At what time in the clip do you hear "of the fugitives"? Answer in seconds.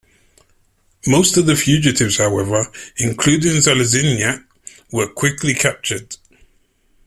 1.37-2.17